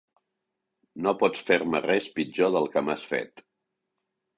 [1.09, 3.51] No pots fer-me res pitjor del que m'has fet.